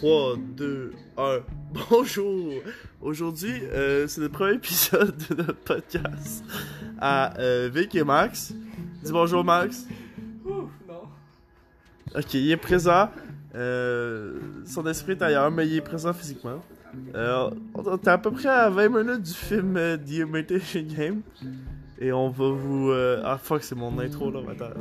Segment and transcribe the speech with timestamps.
[0.00, 1.38] 3, 2, 1.
[1.90, 2.54] Bonjour!
[3.02, 6.42] Aujourd'hui, euh, c'est le premier épisode de notre podcast
[6.98, 8.54] à euh, Vic et Max.
[9.04, 9.86] Dis bonjour, Max.
[10.46, 11.02] Ouh, non.
[12.16, 13.10] Ok, il est présent.
[13.54, 16.62] Euh, son esprit est ailleurs, mais il est présent physiquement.
[17.14, 21.20] Euh, on est à peu près à 20 minutes du film euh, The Imitation Game.
[21.98, 22.88] Et on va vous.
[22.88, 24.80] Euh, ah fuck, c'est mon intro là, attends.